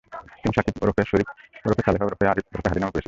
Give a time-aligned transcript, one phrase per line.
[0.41, 1.27] তিনি সাকিব ওরফে শরীফ
[1.65, 2.99] ওরফে সালেহ ওরফে আরিফ ওরফে হাদি নামে পরিচিত।